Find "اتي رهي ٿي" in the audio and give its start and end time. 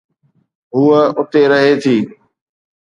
1.19-1.97